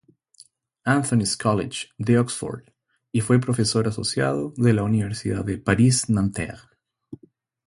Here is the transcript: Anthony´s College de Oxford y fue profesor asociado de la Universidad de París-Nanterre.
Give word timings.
Anthony´s 0.87 1.37
College 1.37 1.91
de 1.99 2.17
Oxford 2.17 2.67
y 3.11 3.21
fue 3.21 3.39
profesor 3.39 3.87
asociado 3.87 4.51
de 4.57 4.73
la 4.73 4.81
Universidad 4.81 5.45
de 5.45 5.59
París-Nanterre. 5.59 6.57